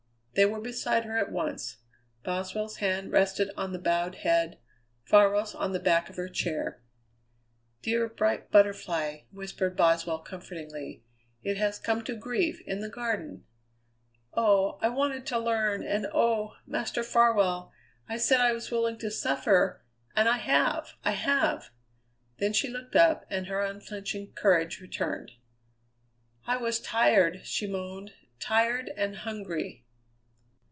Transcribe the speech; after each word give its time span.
They 0.33 0.45
were 0.45 0.61
beside 0.61 1.03
her 1.03 1.17
at 1.17 1.29
once. 1.29 1.79
Boswell's 2.23 2.77
hand 2.77 3.11
rested 3.11 3.49
on 3.57 3.73
the 3.73 3.77
bowed 3.77 4.15
head; 4.15 4.59
Farwell's 5.03 5.53
on 5.53 5.73
the 5.73 5.79
back 5.79 6.09
of 6.09 6.15
her 6.15 6.29
chair. 6.29 6.81
"Dear, 7.81 8.07
bright 8.07 8.49
Butterfly!" 8.49 9.23
whispered 9.31 9.75
Boswell 9.75 10.19
comfortingly; 10.19 11.03
"it 11.43 11.57
has 11.57 11.77
come 11.77 12.01
to 12.05 12.15
grief 12.15 12.61
in 12.65 12.79
the 12.79 12.87
Garden." 12.87 13.43
"Oh! 14.33 14.79
I 14.81 14.87
wanted 14.87 15.25
to 15.27 15.37
learn, 15.37 15.83
and 15.85 16.07
oh! 16.13 16.53
Master 16.65 17.03
Farwell, 17.03 17.73
I 18.07 18.15
said 18.15 18.39
I 18.39 18.53
was 18.53 18.71
willing 18.71 18.97
to 18.99 19.11
suffer, 19.11 19.83
and 20.15 20.29
I 20.29 20.37
have, 20.37 20.93
I 21.03 21.11
have!" 21.11 21.71
Then 22.37 22.53
she 22.53 22.69
looked 22.69 22.95
up 22.95 23.25
and 23.29 23.47
her 23.47 23.59
unflinching 23.61 24.31
courage 24.31 24.79
returned. 24.79 25.33
"I 26.47 26.55
was 26.55 26.79
tired!" 26.79 27.41
she 27.45 27.67
moaned; 27.67 28.13
"tired 28.39 28.91
and 28.95 29.17
hungry." 29.17 29.85